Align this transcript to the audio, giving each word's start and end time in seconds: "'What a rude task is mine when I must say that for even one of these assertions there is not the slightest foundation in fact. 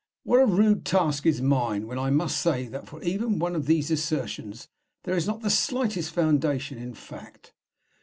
"'What 0.23 0.41
a 0.41 0.47
rude 0.47 0.83
task 0.83 1.27
is 1.27 1.43
mine 1.43 1.85
when 1.85 1.99
I 1.99 2.09
must 2.09 2.41
say 2.41 2.65
that 2.69 2.87
for 2.87 3.03
even 3.03 3.37
one 3.37 3.55
of 3.55 3.67
these 3.67 3.91
assertions 3.91 4.67
there 5.03 5.15
is 5.15 5.27
not 5.27 5.41
the 5.41 5.51
slightest 5.51 6.11
foundation 6.11 6.79
in 6.79 6.95
fact. 6.95 7.53